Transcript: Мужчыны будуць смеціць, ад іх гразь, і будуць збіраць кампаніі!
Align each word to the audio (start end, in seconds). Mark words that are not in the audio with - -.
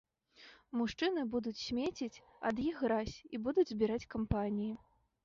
Мужчыны 0.79 1.25
будуць 1.35 1.59
смеціць, 1.65 2.21
ад 2.51 2.63
іх 2.71 2.79
гразь, 2.87 3.13
і 3.37 3.41
будуць 3.49 3.67
збіраць 3.73 4.09
кампаніі! 4.15 4.73